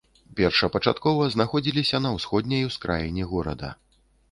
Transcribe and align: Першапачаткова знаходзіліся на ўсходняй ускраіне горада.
Першапачаткова 0.37 1.27
знаходзіліся 1.35 2.01
на 2.07 2.15
ўсходняй 2.17 2.67
ускраіне 2.71 3.31
горада. 3.37 3.69